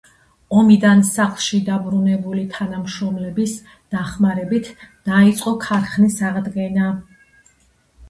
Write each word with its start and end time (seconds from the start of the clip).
ომიდან 0.59 1.03
სახლში 1.09 1.59
დაბრუნებული 1.67 2.41
თანამშრომლების 2.57 3.55
დახმარებით 3.95 4.75
დაიწყო 5.13 5.57
ქარხნის 5.69 6.23
აღდგენა. 6.35 6.93